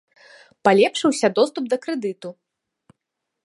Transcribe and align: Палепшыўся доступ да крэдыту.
Палепшыўся 0.67 1.27
доступ 1.41 1.63
да 1.73 1.77
крэдыту. 1.83 2.29